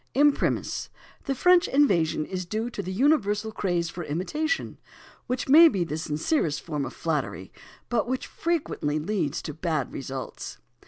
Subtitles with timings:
[0.15, 0.89] Imprimis,
[1.25, 4.79] the French invasion is due to the universal craze for imitation,
[5.27, 7.51] which may be the sincerest form of flattery,
[7.87, 10.57] but which frequently leads to bad results.